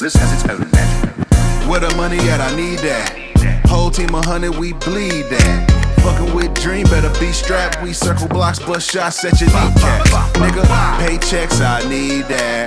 this 0.00 0.14
has 0.14 0.32
its 0.32 0.50
own 0.50 0.60
magic. 0.72 1.68
Where 1.68 1.80
the 1.80 1.94
money 1.96 2.18
at? 2.30 2.40
I 2.40 2.54
need 2.56 2.80
that. 2.80 3.62
Whole 3.66 3.90
team 3.90 4.14
of 4.14 4.24
hundred, 4.24 4.56
we 4.56 4.72
bleed 4.72 5.22
that. 5.30 6.00
Fucking 6.02 6.34
with 6.34 6.52
Dream, 6.54 6.84
better 6.84 7.12
be 7.20 7.32
strapped. 7.32 7.82
We 7.82 7.92
circle 7.92 8.28
blocks, 8.28 8.58
bust 8.58 8.90
shots 8.90 9.20
set 9.20 9.40
your 9.40 9.50
kneecap. 9.50 10.06
Nigga, 10.34 10.64
paychecks, 10.98 11.60
I 11.60 11.88
need 11.88 12.22
that. 12.26 12.63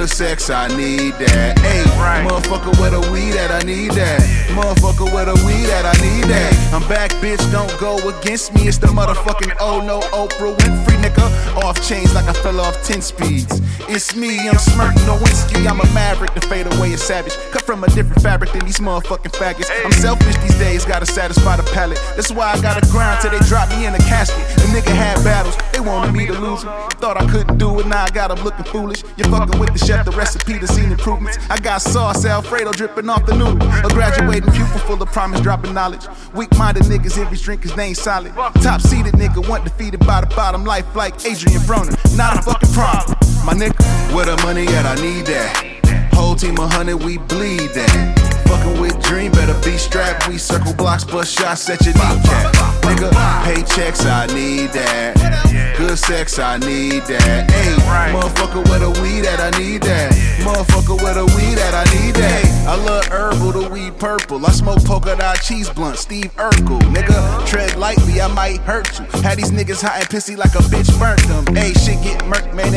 Good 0.00 0.08
sex, 0.08 0.48
I 0.48 0.66
need 0.68 1.12
that. 1.18 1.58
Hey, 1.58 1.84
motherfucker, 2.24 2.72
where 2.80 2.90
the 2.90 3.00
weed 3.12 3.36
at? 3.36 3.50
I 3.50 3.60
need 3.66 3.90
that. 3.90 4.20
Motherfucker, 4.48 5.12
where 5.12 5.26
the 5.26 5.36
weed 5.44 5.68
at? 5.68 5.84
I 5.84 5.92
need 6.00 6.24
that. 6.24 6.72
I'm 6.72 6.80
back, 6.88 7.10
bitch, 7.20 7.40
don't 7.52 7.68
go 7.78 7.98
against 8.08 8.54
me. 8.54 8.62
It's 8.66 8.78
the 8.78 8.86
motherfucking 8.86 9.56
oh 9.60 9.84
no 9.84 10.00
Oprah 10.16 10.56
Winfrey, 10.56 10.96
nigga. 11.04 11.26
Off 11.62 11.86
chains 11.86 12.14
like 12.14 12.24
I 12.24 12.32
fell 12.32 12.60
off 12.60 12.82
10 12.82 13.02
speeds. 13.02 13.60
It's 13.92 14.16
me, 14.16 14.48
I'm 14.48 14.56
smirking 14.56 15.02
Nowitzki. 15.02 15.66
I'm 15.68 15.80
a 15.80 15.86
maverick, 15.92 16.32
the 16.32 16.40
fade 16.40 16.72
away 16.72 16.92
is 16.92 17.02
savage. 17.02 17.36
Cut 17.50 17.62
from 17.62 17.84
a 17.84 17.88
different 17.88 18.22
fabric 18.22 18.52
than 18.52 18.64
these 18.64 18.78
motherfucking 18.78 19.32
faggots. 19.32 19.68
I'm 19.84 19.92
selfish 19.92 20.36
these 20.38 20.58
days, 20.58 20.86
gotta 20.86 21.04
satisfy 21.04 21.56
the 21.56 21.62
palate. 21.74 22.00
That's 22.16 22.32
why 22.32 22.52
I 22.52 22.60
gotta 22.62 22.86
grind 22.90 23.20
till 23.20 23.32
they 23.32 23.40
drop 23.46 23.68
me 23.68 23.84
in 23.84 23.94
a 23.94 23.98
casket. 23.98 24.46
The 24.56 24.66
nigga 24.72 24.94
had 24.94 25.22
battles, 25.22 25.58
they 25.72 25.80
wanted 25.80 26.14
me 26.14 26.24
to 26.26 26.32
lose 26.32 26.62
them. 26.62 26.72
Thought 27.02 27.20
I 27.20 27.26
couldn't 27.30 27.58
do 27.58 27.80
it, 27.80 27.86
now 27.86 28.04
I 28.04 28.10
got 28.10 28.28
them 28.34 28.42
looking 28.44 28.64
foolish. 28.64 29.04
You're 29.18 29.28
fucking 29.28 29.60
with 29.60 29.72
the 29.72 29.89
chef, 29.90 30.04
the 30.04 30.12
recipe, 30.12 30.58
the 30.58 30.66
scene 30.66 30.90
improvements. 30.90 31.38
I 31.48 31.58
got 31.58 31.82
sauce, 31.82 32.24
Alfredo 32.24 32.72
dripping 32.72 33.08
off 33.08 33.26
the 33.26 33.34
noodle. 33.34 33.68
A 33.84 33.88
graduating 33.88 34.50
pupil 34.52 34.78
full 34.80 35.02
of 35.02 35.10
promise, 35.10 35.40
dropping 35.40 35.74
knowledge. 35.74 36.06
Weak 36.34 36.50
minded 36.56 36.84
niggas 36.84 37.18
every 37.18 37.36
drink 37.36 37.62
they 37.62 37.88
ain't 37.88 37.96
solid. 37.96 38.32
Top 38.62 38.80
seeded 38.80 39.14
nigga, 39.14 39.46
want 39.48 39.64
defeated 39.64 40.00
by 40.06 40.20
the 40.20 40.26
bottom 40.28 40.64
life 40.64 40.94
like 40.94 41.14
Adrien 41.26 41.62
Broner. 41.62 41.96
Not 42.16 42.38
a 42.38 42.42
fucking 42.42 42.72
problem. 42.72 43.16
My 43.44 43.54
nigga, 43.54 44.14
where 44.14 44.26
the 44.26 44.36
money 44.42 44.66
at? 44.68 44.86
I 44.86 44.94
need 44.96 45.26
that. 45.26 46.10
Whole 46.12 46.34
team 46.34 46.58
of 46.60 46.70
hundred, 46.72 46.98
we 46.98 47.18
bleed 47.18 47.70
that. 47.70 48.18
Fucking 48.46 48.80
with 48.80 49.00
Dream, 49.02 49.32
better 49.32 49.58
be 49.64 49.76
strapped. 49.76 50.28
We 50.28 50.38
circle 50.38 50.74
blocks, 50.74 51.04
bust 51.04 51.36
shots 51.36 51.68
at 51.70 51.84
your 51.84 51.94
kneecap. 51.94 52.54
Nigga, 52.82 53.10
paychecks, 53.44 54.04
I 54.06 54.26
need 54.34 54.70
that. 54.70 55.49
Good 55.90 55.98
sex, 55.98 56.38
I 56.38 56.56
need 56.58 57.02
that. 57.06 57.50
Hey, 57.50 57.74
motherfucker, 58.14 58.62
where 58.68 58.78
the 58.78 58.90
weed 59.02 59.26
at? 59.26 59.40
I 59.40 59.50
need 59.58 59.82
that. 59.82 60.12
Motherfucker, 60.38 61.02
where 61.02 61.14
the 61.14 61.26
weed 61.34 61.58
at? 61.58 61.74
I 61.74 61.82
need 61.98 62.14
that. 62.14 62.68
I 62.68 62.76
love 62.76 63.06
herbal, 63.06 63.60
the 63.60 63.68
weed 63.68 63.98
purple. 63.98 64.46
I 64.46 64.52
smoke 64.52 64.84
polka 64.84 65.16
dot 65.16 65.42
cheese 65.42 65.68
blunt, 65.68 65.98
Steve 65.98 66.30
Urkel. 66.36 66.78
Nigga, 66.94 67.44
tread 67.48 67.74
lightly, 67.74 68.20
I 68.20 68.28
might 68.28 68.60
hurt 68.60 69.00
you. 69.00 69.06
Had 69.22 69.38
these 69.38 69.50
niggas 69.50 69.82
hot 69.82 69.96
and 69.98 70.06
pissy 70.06 70.36
like 70.36 70.54
a 70.54 70.62
bitch 70.70 70.96
burnt 71.00 71.26
them. 71.26 71.39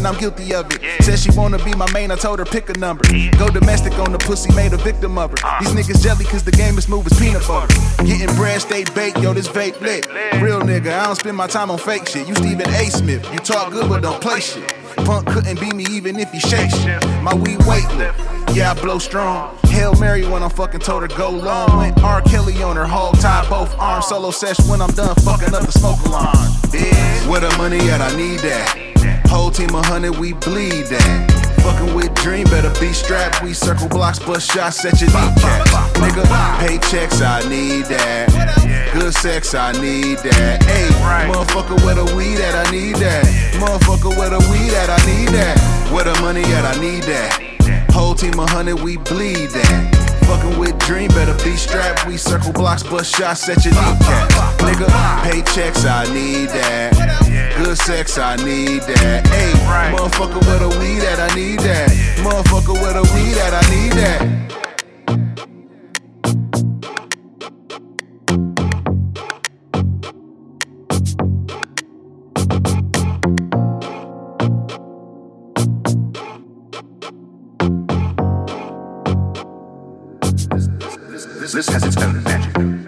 And 0.00 0.06
I'm 0.06 0.18
guilty 0.18 0.54
of 0.54 0.66
it. 0.72 1.04
Said 1.04 1.18
she 1.18 1.30
wanna 1.36 1.62
be 1.62 1.74
my 1.74 1.90
main, 1.92 2.10
I 2.10 2.16
told 2.16 2.38
her 2.38 2.46
pick 2.46 2.70
a 2.70 2.78
number. 2.78 3.04
Go 3.36 3.48
domestic 3.48 3.92
on 3.98 4.12
the 4.12 4.18
pussy, 4.18 4.50
made 4.54 4.72
a 4.72 4.78
victim 4.78 5.18
of 5.18 5.30
her. 5.30 5.36
These 5.60 5.72
niggas 5.72 6.02
jelly 6.02 6.24
cause 6.24 6.42
the 6.42 6.52
game 6.52 6.78
is 6.78 6.88
as 6.90 7.20
peanut 7.20 7.46
butter. 7.46 7.74
Getting 8.04 8.34
bread, 8.34 8.62
stay 8.62 8.84
baked, 8.94 9.18
yo, 9.18 9.34
this 9.34 9.46
vape 9.48 9.78
lit. 9.82 10.06
Real 10.40 10.60
nigga, 10.60 10.98
I 10.98 11.04
don't 11.04 11.16
spend 11.16 11.36
my 11.36 11.46
time 11.46 11.70
on 11.70 11.78
fake 11.78 12.08
shit. 12.08 12.26
You 12.26 12.34
Stephen 12.34 12.68
A. 12.70 12.86
Smith, 12.86 13.30
you 13.30 13.38
talk 13.40 13.72
good 13.72 13.90
but 13.90 14.00
don't 14.00 14.20
play 14.22 14.40
shit. 14.40 14.74
Punk 15.04 15.28
couldn't 15.28 15.60
beat 15.60 15.74
me 15.74 15.84
even 15.90 16.18
if 16.18 16.32
he 16.32 16.40
shake 16.40 16.70
shit. 16.70 17.04
My 17.20 17.34
weed 17.34 17.58
weightless. 17.66 18.16
Yeah, 18.56 18.72
I 18.72 18.74
blow 18.80 18.98
strong. 18.98 19.56
Hail 19.66 19.94
Mary 20.00 20.26
when 20.26 20.42
I'm 20.42 20.50
fucking 20.50 20.80
told 20.80 21.02
her 21.02 21.08
go 21.08 21.28
long. 21.28 21.76
Went 21.76 22.02
R. 22.02 22.22
Kelly 22.22 22.62
on 22.62 22.76
her 22.76 22.86
hog 22.86 23.18
tie 23.20 23.46
both 23.50 23.78
arms. 23.78 24.06
Solo 24.06 24.30
session 24.30 24.66
when 24.66 24.80
I'm 24.80 24.90
done 24.92 25.14
fucking 25.16 25.54
up 25.54 25.66
the 25.66 25.72
smoke 25.72 26.00
alarm. 26.06 26.34
Bitch. 26.72 27.28
Where 27.28 27.40
the 27.40 27.54
money 27.58 27.78
at? 27.90 28.00
I 28.00 28.16
need 28.16 28.40
that. 28.40 28.89
Whole 29.30 29.52
team 29.52 29.72
of 29.76 29.86
hundred, 29.86 30.18
we 30.18 30.32
bleed 30.32 30.86
that. 30.86 31.30
Fucking 31.62 31.94
with 31.94 32.12
Dream, 32.14 32.44
better 32.46 32.72
be 32.80 32.92
strapped. 32.92 33.44
We 33.44 33.54
circle 33.54 33.88
blocks, 33.88 34.18
bust 34.18 34.50
shots 34.50 34.84
at 34.84 35.00
your 35.00 35.10
kneecap. 35.10 35.66
Nigga, 36.02 36.24
paychecks, 36.58 37.22
I 37.22 37.48
need 37.48 37.84
that. 37.86 38.90
Good 38.92 39.14
sex, 39.14 39.54
I 39.54 39.70
need 39.80 40.18
that. 40.18 40.64
Hey, 40.64 40.88
motherfucker, 41.30 41.80
where 41.84 41.94
the 41.94 42.12
weed 42.16 42.40
at? 42.40 42.66
I 42.66 42.70
need 42.72 42.96
that. 42.96 43.24
Motherfucker, 43.54 44.18
where 44.18 44.30
the 44.30 44.40
weed 44.50 44.74
at? 44.74 44.90
I 44.90 44.98
need 45.06 45.28
that. 45.28 45.58
Where 45.92 46.04
the 46.04 46.20
money 46.20 46.42
at? 46.42 46.64
I 46.64 46.80
need 46.80 47.04
that. 47.04 47.86
Whole 47.92 48.16
team 48.16 48.38
of 48.40 48.50
hundred, 48.50 48.80
we 48.80 48.96
bleed 48.96 49.50
that. 49.50 50.09
Fucking 50.30 50.60
with 50.60 50.78
Dream, 50.78 51.08
better 51.08 51.34
be 51.42 51.56
strapped. 51.56 52.06
We 52.06 52.16
circle 52.16 52.52
blocks, 52.52 52.84
bust 52.84 53.16
shots 53.16 53.48
at 53.48 53.64
your 53.64 53.74
kneecap. 53.74 54.30
Nigga, 54.60 54.86
paychecks, 55.26 55.84
I 55.84 56.04
need 56.14 56.50
that. 56.50 56.94
Good 57.58 57.76
sex, 57.76 58.16
I 58.16 58.36
need 58.36 58.82
that. 58.82 59.26
Hey, 59.26 59.52
motherfucker, 59.92 60.40
where 60.46 60.60
the 60.60 60.68
weed 60.78 61.02
at? 61.02 61.18
I 61.18 61.34
need 61.34 61.58
that. 61.60 61.90
Motherfucker, 62.18 62.80
where 62.80 62.92
the 62.92 63.02
weed 63.12 63.38
at? 63.38 63.52
I 63.52 63.70
need 63.70 63.92
that. 63.94 64.39
This 81.52 81.68
has 81.68 81.82
its 81.82 81.96
own 81.96 82.22
magic. 82.22 82.79